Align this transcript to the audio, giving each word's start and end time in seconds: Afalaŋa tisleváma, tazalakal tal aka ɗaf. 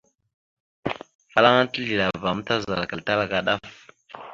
Afalaŋa 1.27 1.63
tisleváma, 1.71 2.41
tazalakal 2.47 3.01
tal 3.05 3.19
aka 3.23 3.39
ɗaf. 3.45 3.73